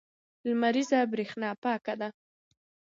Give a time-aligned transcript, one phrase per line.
[0.45, 2.09] لمریزه برېښنا پاکه ده.